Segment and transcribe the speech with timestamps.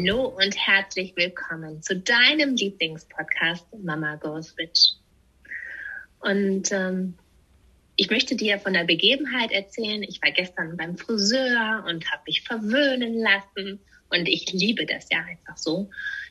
[0.00, 4.94] Hallo und herzlich willkommen zu deinem Lieblingspodcast Mama Goes Rich.
[6.20, 7.18] Und ähm,
[7.96, 10.02] ich möchte dir von der Begebenheit erzählen.
[10.02, 13.78] Ich war gestern beim Friseur und habe mich verwöhnen lassen.
[14.08, 15.90] Und ich liebe das ja einfach so,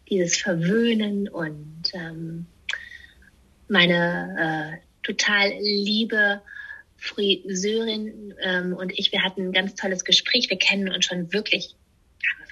[0.09, 2.48] dieses Verwöhnen und ähm,
[3.67, 6.42] meine äh, total liebe
[6.98, 10.50] Friseurin ähm, und ich, wir hatten ein ganz tolles Gespräch.
[10.50, 11.76] Wir kennen uns schon wirklich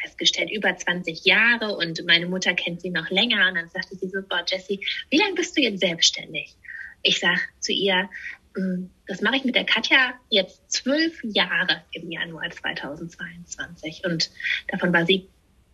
[0.07, 3.49] festgestellt, über 20 Jahre und meine Mutter kennt sie noch länger.
[3.49, 6.55] Und dann sagte sie so, boah, Jessie, wie lange bist du jetzt selbstständig?
[7.03, 8.09] Ich sag zu ihr,
[8.55, 14.03] hm, das mache ich mit der Katja jetzt zwölf Jahre im Januar 2022.
[14.05, 14.31] Und
[14.69, 15.27] davon war sie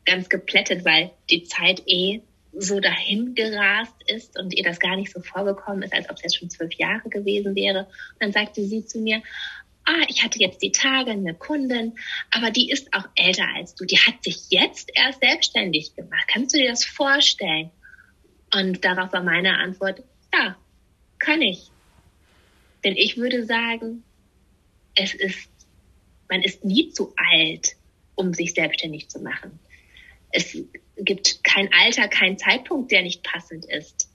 [0.06, 2.22] ganz geplättet, weil die Zeit eh
[2.56, 6.24] so dahin gerast ist und ihr das gar nicht so vorgekommen ist, als ob es
[6.24, 7.86] jetzt schon zwölf Jahre gewesen wäre.
[7.86, 9.24] Und dann sagte sie zu mir,
[9.86, 11.94] ah, ich hatte jetzt die Tage eine Kundin,
[12.32, 13.86] aber die ist auch älter als du.
[13.86, 16.26] Die hat sich jetzt erst selbstständig gemacht.
[16.28, 17.72] Kannst du dir das vorstellen?
[18.54, 20.58] Und darauf war meine Antwort, ja,
[21.20, 21.72] kann ich.
[22.84, 24.04] Denn ich würde sagen,
[24.96, 25.50] es ist,
[26.30, 27.76] man ist nie zu alt,
[28.16, 29.60] um sich selbstständig zu machen.
[30.32, 30.58] Es
[30.98, 34.10] gibt kein Alter, kein Zeitpunkt, der nicht passend ist.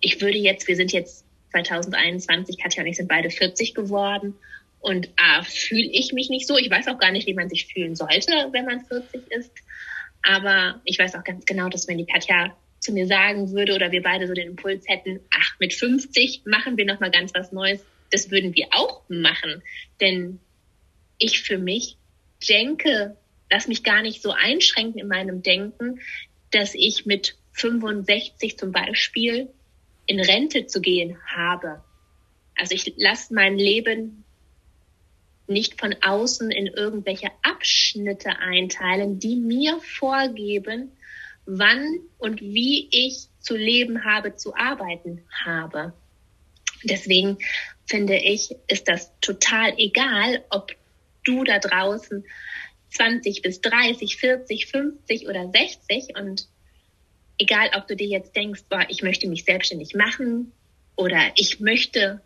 [0.00, 4.34] Ich würde jetzt, wir sind jetzt 2021, Katja und ich sind beide 40 geworden.
[4.80, 6.58] Und A, fühle ich mich nicht so.
[6.58, 9.52] Ich weiß auch gar nicht, wie man sich fühlen sollte, wenn man 40 ist.
[10.22, 13.92] Aber ich weiß auch ganz genau, dass wenn die Katja zu mir sagen würde oder
[13.92, 17.84] wir beide so den Impuls hätten, ach, mit 50 machen wir nochmal ganz was Neues,
[18.10, 19.62] das würden wir auch machen.
[20.00, 20.40] Denn
[21.18, 21.96] ich für mich
[22.48, 23.16] denke,
[23.50, 26.00] lass mich gar nicht so einschränken in meinem Denken,
[26.50, 29.48] dass ich mit 65 zum Beispiel
[30.12, 31.82] in Rente zu gehen habe.
[32.54, 34.24] Also ich lasse mein Leben
[35.46, 40.92] nicht von außen in irgendwelche Abschnitte einteilen, die mir vorgeben,
[41.46, 45.94] wann und wie ich zu leben habe, zu arbeiten habe.
[46.84, 47.38] Deswegen
[47.86, 50.72] finde ich, ist das total egal, ob
[51.24, 52.24] du da draußen
[52.90, 56.48] 20 bis 30, 40, 50 oder 60 und
[57.42, 60.52] egal ob du dir jetzt denkst, boah, ich möchte mich selbstständig machen
[60.94, 62.20] oder ich möchte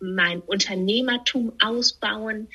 [0.00, 2.48] mein Unternehmertum ausbauen,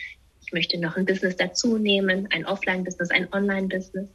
[0.46, 4.08] ich möchte noch ein Business dazu nehmen, ein Offline-Business, ein Online-Business.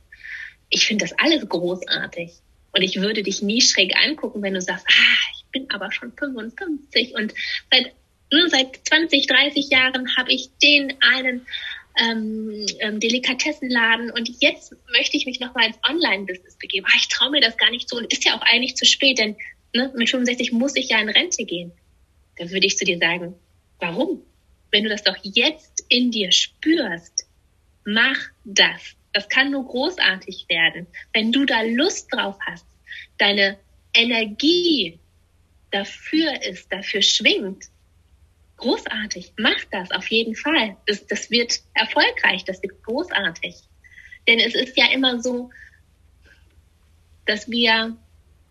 [0.68, 2.30] Ich finde das alles großartig.
[2.72, 6.12] Und ich würde dich nie schräg angucken, wenn du sagst, ah, ich bin aber schon
[6.12, 7.34] 55 und
[7.72, 7.92] seit,
[8.32, 11.44] nur seit 20, 30 Jahren habe ich den einen
[11.98, 16.86] ähm, ähm, Delikatessenladen und jetzt möchte ich mich nochmal ins Online-Business begeben.
[16.88, 19.18] Ah, ich traue mir das gar nicht so und ist ja auch eigentlich zu spät,
[19.18, 19.36] denn
[19.74, 21.72] ne, mit 65 muss ich ja in Rente gehen.
[22.36, 23.34] Dann würde ich zu dir sagen,
[23.78, 24.22] warum?
[24.70, 27.26] Wenn du das doch jetzt in dir spürst,
[27.84, 28.94] mach das.
[29.12, 30.86] Das kann nur großartig werden.
[31.12, 32.66] Wenn du da Lust drauf hast,
[33.18, 33.58] deine
[33.92, 34.98] Energie
[35.70, 37.64] dafür ist, dafür schwingt,
[38.60, 39.32] großartig.
[39.36, 40.76] Mach das auf jeden Fall.
[40.86, 43.56] Das, das wird erfolgreich, das wird großartig.
[44.26, 45.50] Denn es ist ja immer so,
[47.26, 47.96] dass wir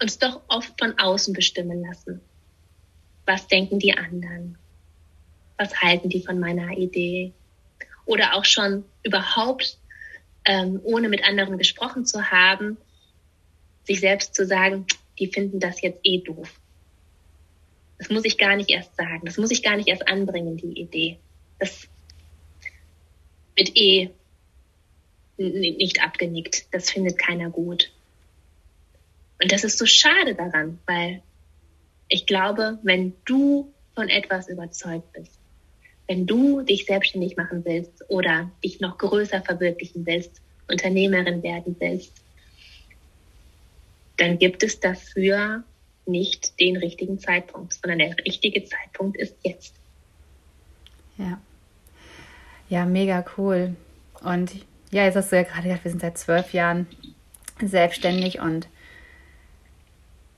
[0.01, 2.21] uns doch oft von außen bestimmen lassen.
[3.25, 4.57] Was denken die anderen?
[5.57, 7.33] Was halten die von meiner Idee?
[8.05, 9.77] Oder auch schon überhaupt,
[10.45, 12.77] ähm, ohne mit anderen gesprochen zu haben,
[13.83, 14.85] sich selbst zu sagen,
[15.19, 16.59] die finden das jetzt eh doof.
[17.99, 19.21] Das muss ich gar nicht erst sagen.
[19.25, 21.19] Das muss ich gar nicht erst anbringen, die Idee.
[21.59, 21.87] Das
[23.55, 24.09] wird eh
[25.37, 26.73] nicht abgenickt.
[26.73, 27.91] Das findet keiner gut.
[29.41, 31.21] Und das ist so schade daran, weil
[32.07, 35.37] ich glaube, wenn du von etwas überzeugt bist,
[36.07, 42.13] wenn du dich selbstständig machen willst oder dich noch größer verwirklichen willst, Unternehmerin werden willst,
[44.17, 45.63] dann gibt es dafür
[46.09, 49.75] nicht den richtigen Zeitpunkt, sondern der richtige Zeitpunkt ist jetzt.
[51.17, 51.39] Ja.
[52.69, 53.75] Ja, mega cool.
[54.21, 54.51] Und
[54.91, 56.87] ja, jetzt hast du ja gerade gesagt, wir sind seit zwölf Jahren
[57.61, 58.67] selbstständig und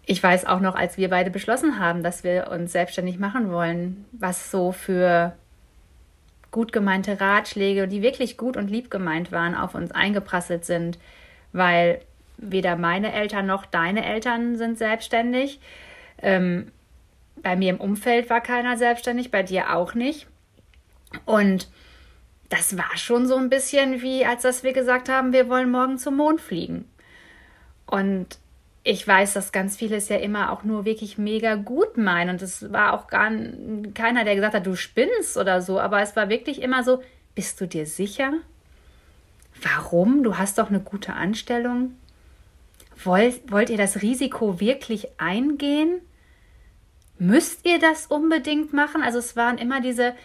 [0.06, 4.06] ich weiß auch noch, als wir beide beschlossen haben, dass wir uns selbstständig machen wollen,
[4.12, 5.33] was so für
[6.50, 11.00] gut gemeinte Ratschläge, die wirklich gut und lieb gemeint waren, auf uns eingeprasselt sind,
[11.53, 12.01] weil
[12.42, 15.60] weder meine Eltern noch deine Eltern sind selbstständig.
[16.22, 16.72] Ähm,
[17.38, 20.28] bei mir im Umfeld war keiner selbstständig, bei dir auch nicht.
[21.26, 21.70] Und
[22.50, 25.98] das war schon so ein bisschen wie, als dass wir gesagt haben, wir wollen morgen
[25.98, 26.86] zum Mond fliegen.
[27.86, 28.40] Und
[28.84, 32.32] ich weiß, dass ganz viele es ja immer auch nur wirklich mega gut meinen.
[32.32, 33.32] Und es war auch gar
[33.94, 35.80] keiner, der gesagt hat, du spinnst oder so.
[35.80, 37.02] Aber es war wirklich immer so,
[37.36, 38.34] bist du dir sicher?
[39.62, 40.24] Warum?
[40.24, 41.96] Du hast doch eine gute Anstellung.
[43.03, 46.01] Wollt, wollt ihr das Risiko wirklich eingehen?
[47.18, 49.03] Müsst ihr das unbedingt machen?
[49.03, 50.15] Also es waren immer diese,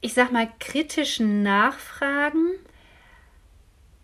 [0.00, 2.50] ich sag mal, kritischen Nachfragen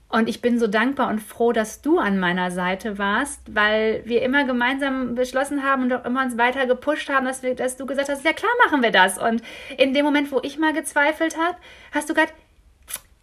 [0.08, 4.23] und ich bin so dankbar und froh, dass du an meiner Seite warst, weil wir
[4.23, 7.87] immer gemeinsam beschlossen haben und auch immer uns weiter gepusht haben, dass, wir, dass du
[7.87, 9.19] gesagt hast, ja klar machen wir das.
[9.19, 9.43] Und
[9.76, 11.59] in dem Moment, wo ich mal gezweifelt habe,
[11.93, 12.35] hast du gesagt,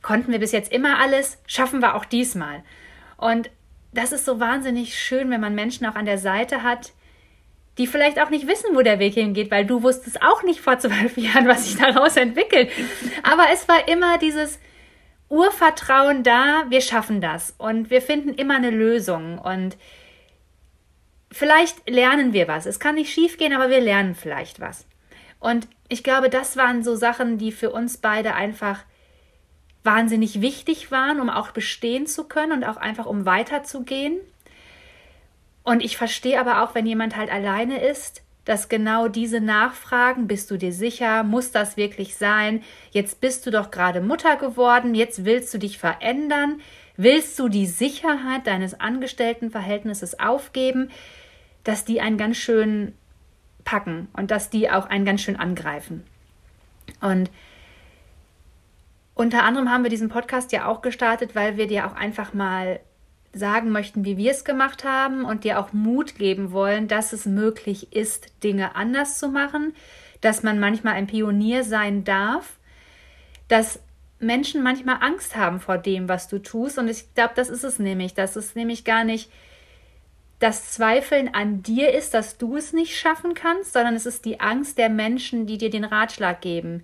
[0.02, 2.64] konnten wir bis jetzt immer alles, schaffen wir auch diesmal.
[3.16, 3.50] Und
[3.94, 6.94] das ist so wahnsinnig schön, wenn man Menschen auch an der Seite hat,
[7.78, 10.78] die vielleicht auch nicht wissen, wo der Weg hingeht, weil du wusstest auch nicht vor
[10.80, 12.70] zwölf Jahren, was sich daraus entwickelt.
[13.24, 14.60] Aber es war immer dieses,
[15.34, 19.78] Urvertrauen da, wir schaffen das und wir finden immer eine Lösung und
[21.32, 22.68] vielleicht lernen wir was.
[22.68, 24.86] Es kann nicht schief gehen, aber wir lernen vielleicht was.
[25.40, 28.84] Und ich glaube, das waren so Sachen, die für uns beide einfach
[29.84, 34.18] wahnsinnig wichtig waren, um auch bestehen zu können und auch einfach um weiterzugehen.
[35.64, 40.52] Und ich verstehe aber auch, wenn jemand halt alleine ist, dass genau diese Nachfragen, bist
[40.52, 42.62] du dir sicher, muss das wirklich sein?
[42.92, 46.60] Jetzt bist du doch gerade Mutter geworden, jetzt willst du dich verändern,
[46.98, 50.92] willst du die Sicherheit deines Angestelltenverhältnisses aufgeben,
[51.64, 52.94] dass die einen ganz schön
[53.64, 56.04] packen und dass die auch einen ganz schön angreifen.
[57.00, 57.30] Und
[59.16, 62.80] unter anderem haben wir diesen Podcast ja auch gestartet, weil wir dir auch einfach mal
[63.32, 67.26] sagen möchten, wie wir es gemacht haben und dir auch Mut geben wollen, dass es
[67.26, 69.74] möglich ist, Dinge anders zu machen,
[70.22, 72.58] dass man manchmal ein Pionier sein darf,
[73.48, 73.80] dass
[74.20, 76.78] Menschen manchmal Angst haben vor dem, was du tust.
[76.78, 78.14] Und ich glaube, das ist es nämlich.
[78.14, 79.30] Das ist nämlich gar nicht
[80.40, 84.40] das Zweifeln an dir ist, dass du es nicht schaffen kannst, sondern es ist die
[84.40, 86.84] Angst der Menschen, die dir den Ratschlag geben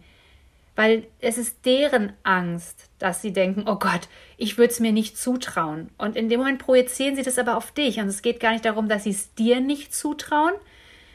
[0.80, 5.18] weil es ist deren Angst, dass sie denken, oh Gott, ich würde es mir nicht
[5.18, 5.90] zutrauen.
[5.98, 8.00] Und in dem Moment projizieren sie das aber auf dich.
[8.00, 10.54] Und es geht gar nicht darum, dass sie es dir nicht zutrauen,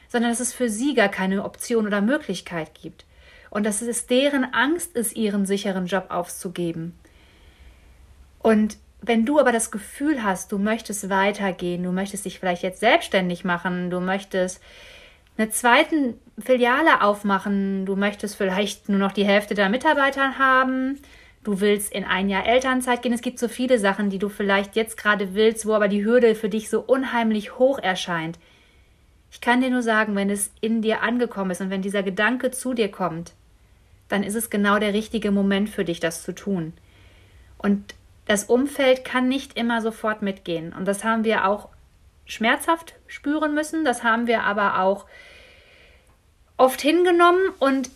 [0.09, 3.07] sondern dass es für sie gar keine Option oder Möglichkeit gibt.
[3.49, 6.99] Und dass es deren Angst ist, ihren sicheren Job aufzugeben.
[8.41, 12.81] Und wenn du aber das Gefühl hast, du möchtest weitergehen, du möchtest dich vielleicht jetzt
[12.81, 14.61] selbstständig machen, du möchtest
[15.37, 21.01] eine zweite Filiale aufmachen, du möchtest vielleicht nur noch die Hälfte der Mitarbeiter haben,
[21.43, 23.13] du willst in ein Jahr Elternzeit gehen.
[23.13, 26.35] Es gibt so viele Sachen, die du vielleicht jetzt gerade willst, wo aber die Hürde
[26.35, 28.39] für dich so unheimlich hoch erscheint.
[29.31, 32.53] Ich kann dir nur sagen, wenn es in dir angekommen ist und wenn dieser Gedanke
[32.53, 33.33] zu dir kommt,
[34.09, 36.73] dann ist es genau der richtige Moment für dich, das zu tun.
[37.59, 37.95] Und
[38.27, 40.73] das Umfeld kann nicht immer sofort mitgehen.
[40.73, 41.69] Und das haben wir auch
[42.27, 43.85] schmerzhaft spüren müssen.
[43.85, 45.07] Das haben wir aber auch
[46.57, 47.91] oft hingenommen und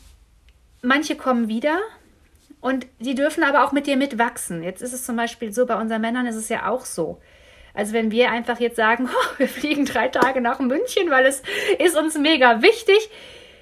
[0.82, 1.78] manche kommen wieder
[2.60, 4.62] und die dürfen aber auch mit dir mitwachsen.
[4.62, 7.20] Jetzt ist es zum Beispiel so, bei unseren Männern ist es ja auch so.
[7.74, 11.42] Also wenn wir einfach jetzt sagen, oh, wir fliegen drei Tage nach München, weil es
[11.78, 13.10] ist uns mega wichtig,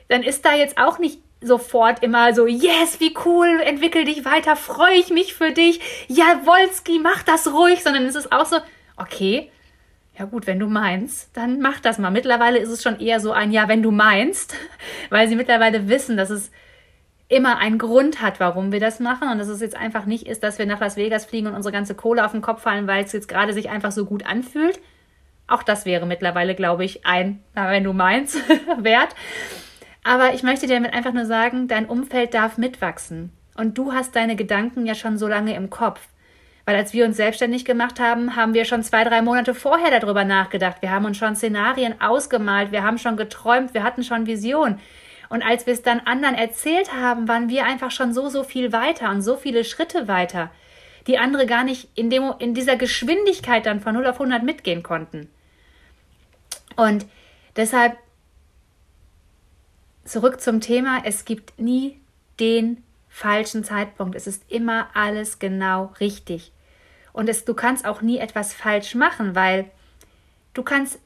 [0.09, 4.57] dann ist da jetzt auch nicht sofort immer so, yes, wie cool, entwickel dich weiter,
[4.57, 8.57] freue ich mich für dich, ja, Wolski, mach das ruhig, sondern es ist auch so,
[8.97, 9.51] okay,
[10.19, 12.11] ja gut, wenn du meinst, dann mach das mal.
[12.11, 14.55] Mittlerweile ist es schon eher so ein Ja, wenn du meinst,
[15.11, 16.51] weil sie mittlerweile wissen, dass es
[17.29, 20.43] immer einen Grund hat, warum wir das machen und dass es jetzt einfach nicht ist,
[20.43, 23.05] dass wir nach Las Vegas fliegen und unsere ganze Kohle auf den Kopf fallen, weil
[23.05, 24.81] es jetzt gerade sich einfach so gut anfühlt.
[25.49, 28.37] Auch das wäre mittlerweile, glaube ich, ein, na, wenn du meinst,
[28.79, 29.15] wert.
[30.05, 33.33] Aber ich möchte dir damit einfach nur sagen, dein Umfeld darf mitwachsen.
[33.57, 36.01] Und du hast deine Gedanken ja schon so lange im Kopf.
[36.67, 40.25] Weil als wir uns selbstständig gemacht haben, haben wir schon zwei, drei Monate vorher darüber
[40.25, 40.83] nachgedacht.
[40.83, 44.81] Wir haben uns schon Szenarien ausgemalt, wir haben schon geträumt, wir hatten schon Visionen.
[45.29, 48.73] Und als wir es dann anderen erzählt haben, waren wir einfach schon so, so viel
[48.73, 50.51] weiter und so viele Schritte weiter,
[51.07, 54.83] die andere gar nicht in, dem, in dieser Geschwindigkeit dann von 0 auf 100 mitgehen
[54.83, 55.31] konnten.
[56.75, 57.07] Und
[57.55, 57.97] deshalb
[60.05, 62.01] zurück zum Thema, es gibt nie
[62.41, 64.17] den falschen Zeitpunkt.
[64.17, 66.53] Es ist immer alles genau richtig.
[67.17, 69.71] Und es, du kannst auch nie etwas falsch machen, weil
[70.53, 70.99] du kannst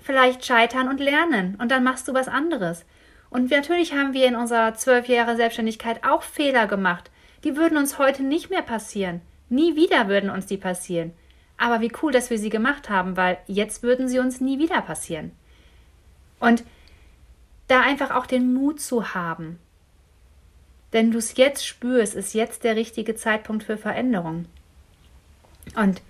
[0.00, 2.84] vielleicht scheitern und lernen und dann machst du was anderes.
[3.30, 7.10] Und natürlich haben wir in unserer zwölf Jahre Selbstständigkeit auch Fehler gemacht.
[7.42, 9.22] Die würden uns heute nicht mehr passieren.
[9.48, 11.14] Nie wieder würden uns die passieren.
[11.58, 14.80] Aber wie cool, dass wir sie gemacht haben, weil jetzt würden sie uns nie wieder
[14.82, 15.32] passieren.
[16.38, 16.62] Und
[17.66, 19.58] da einfach auch den Mut zu haben.
[20.92, 24.46] Denn du es jetzt spürst, ist jetzt der richtige Zeitpunkt für Veränderung.
[25.76, 26.02] Und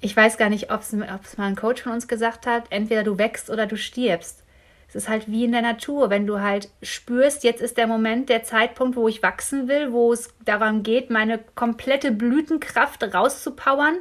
[0.00, 3.18] ich weiß gar nicht, ob es mal ein Coach von uns gesagt hat, entweder du
[3.18, 4.42] wächst oder du stirbst.
[4.88, 8.28] Es ist halt wie in der Natur, wenn du halt spürst, jetzt ist der Moment,
[8.28, 13.98] der Zeitpunkt, wo ich wachsen will, wo es darum geht, meine komplette Blütenkraft rauszupowern,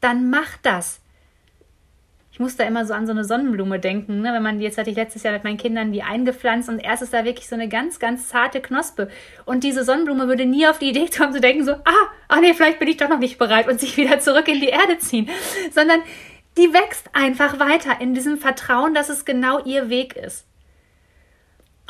[0.00, 1.00] dann mach das.
[2.38, 4.20] Ich muss da immer so an so eine Sonnenblume denken.
[4.20, 4.32] Ne?
[4.32, 7.12] Wenn man jetzt hatte ich letztes Jahr mit meinen Kindern die eingepflanzt und erst ist
[7.12, 9.08] da wirklich so eine ganz, ganz zarte Knospe.
[9.44, 12.54] Und diese Sonnenblume würde nie auf die Idee kommen zu denken, so, ah, ah nee,
[12.54, 15.28] vielleicht bin ich doch noch nicht bereit und sich wieder zurück in die Erde ziehen.
[15.72, 16.00] Sondern
[16.56, 20.47] die wächst einfach weiter in diesem Vertrauen, dass es genau ihr Weg ist.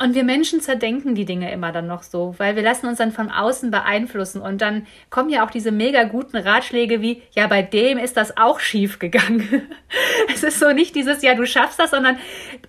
[0.01, 3.11] Und wir Menschen zerdenken die Dinge immer dann noch so, weil wir lassen uns dann
[3.11, 7.63] von außen beeinflussen und dann kommen ja auch diese mega guten Ratschläge wie, ja, bei
[7.63, 9.69] dem ist das auch schief gegangen.
[10.33, 12.17] es ist so nicht dieses, ja, du schaffst das, sondern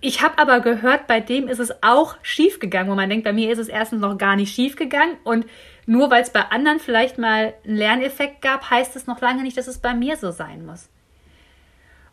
[0.01, 3.31] ich habe aber gehört, bei dem ist es auch schief gegangen, wo man denkt, bei
[3.31, 5.45] mir ist es erstens noch gar nicht schief gegangen und
[5.85, 9.55] nur weil es bei anderen vielleicht mal einen Lerneffekt gab, heißt es noch lange nicht,
[9.55, 10.89] dass es bei mir so sein muss.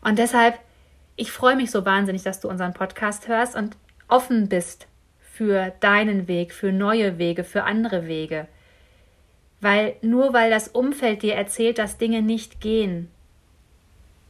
[0.01, 0.57] Und deshalb,
[1.17, 3.75] ich freue mich so wahnsinnig, dass du unseren Podcast hörst und
[4.07, 4.88] offen bist
[5.39, 8.45] für deinen Weg, für neue Wege, für andere Wege.
[9.61, 13.09] Weil nur weil das Umfeld dir erzählt, dass Dinge nicht gehen,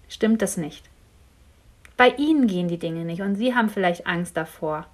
[0.08, 0.86] stimmt das nicht.
[1.98, 4.86] Bei ihnen gehen die Dinge nicht und sie haben vielleicht Angst davor.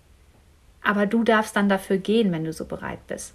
[0.82, 3.34] Aber du darfst dann dafür gehen, wenn du so bereit bist.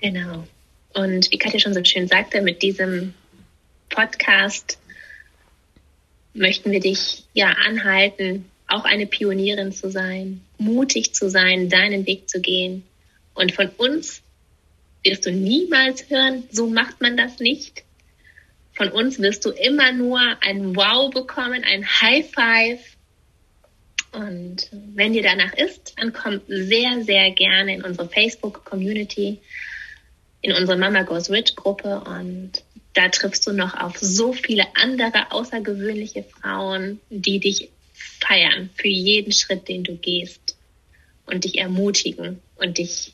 [0.00, 0.46] Genau.
[0.92, 3.14] Und wie Katja schon so schön sagte, mit diesem
[3.88, 4.78] Podcast
[6.34, 12.28] möchten wir dich ja anhalten, auch eine Pionierin zu sein, mutig zu sein, deinen Weg
[12.28, 12.84] zu gehen.
[13.34, 14.22] Und von uns
[15.02, 17.84] wirst du niemals hören, so macht man das nicht.
[18.72, 22.80] Von uns wirst du immer nur ein Wow bekommen, ein High Five.
[24.12, 29.40] Und wenn dir danach ist, dann komm sehr, sehr gerne in unsere Facebook-Community,
[30.40, 32.62] in unsere Mama Goes Rich Gruppe und
[32.94, 37.70] da triffst du noch auf so viele andere außergewöhnliche Frauen, die dich
[38.26, 40.56] feiern für jeden Schritt, den du gehst
[41.26, 43.12] und dich ermutigen und dich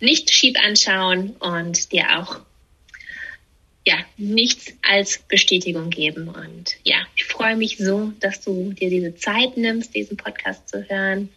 [0.00, 2.40] nicht schief anschauen und dir auch
[3.86, 6.28] ja, nichts als Bestätigung geben.
[6.28, 10.88] Und ja, ich freue mich so, dass du dir diese Zeit nimmst, diesen Podcast zu
[10.88, 11.30] hören,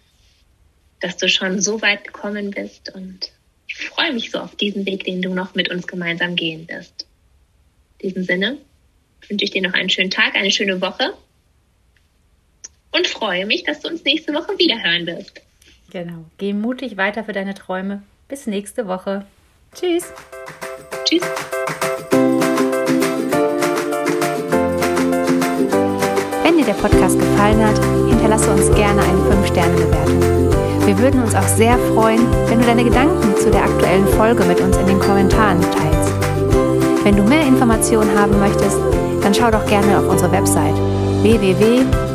[1.00, 2.94] dass du schon so weit gekommen bist.
[2.94, 3.32] Und
[3.68, 7.08] ich freue mich so auf diesen Weg, den du noch mit uns gemeinsam gehen wirst.
[8.00, 8.58] In diesem Sinne
[9.30, 11.14] wünsche ich dir noch einen schönen Tag, eine schöne Woche
[12.92, 15.42] und freue mich, dass du uns nächste Woche wieder hören wirst.
[15.92, 16.26] Genau.
[16.38, 18.04] Geh mutig weiter für deine Träume.
[18.28, 19.26] Bis nächste Woche.
[19.74, 20.12] Tschüss.
[21.06, 21.24] Tschüss.
[26.44, 27.78] Wenn dir der Podcast gefallen hat,
[28.10, 30.88] hinterlasse uns gerne eine 5-Sterne-Bewertung.
[30.88, 34.60] Wir würden uns auch sehr freuen, wenn du deine Gedanken zu der aktuellen Folge mit
[34.60, 36.14] uns in den Kommentaren teilst.
[37.04, 38.78] Wenn du mehr Informationen haben möchtest,
[39.24, 40.76] dann schau doch gerne auf unsere Website